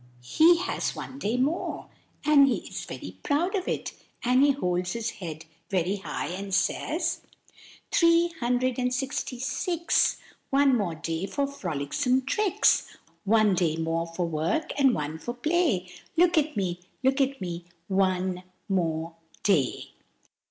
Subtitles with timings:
[0.23, 1.85] He has one day more,
[2.25, 3.93] and he is very proud of it,
[4.23, 7.21] and holds his head very high, and says,—
[7.91, 10.17] "Three—hundred—and sixty six!
[10.49, 12.97] One more day for frolicsome tricks.
[13.25, 15.87] One day more for work and for play.
[16.17, 16.79] Look at me!
[17.03, 17.65] look at me!
[17.87, 19.13] One MORE
[19.43, 19.91] DAY!!!"